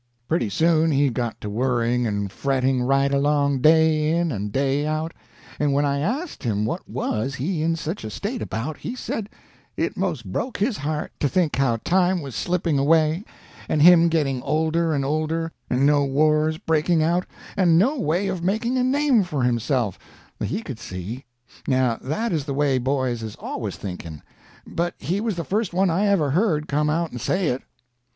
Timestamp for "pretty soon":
0.27-0.89